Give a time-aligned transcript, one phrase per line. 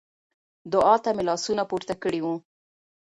[0.73, 2.35] دعا ته مې لاسونه پورته کړي وو.